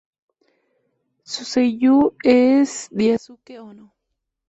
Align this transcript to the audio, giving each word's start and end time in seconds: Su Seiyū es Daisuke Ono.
Su 1.23 1.43
Seiyū 1.45 2.15
es 2.23 2.87
Daisuke 2.91 3.59
Ono. 3.59 3.93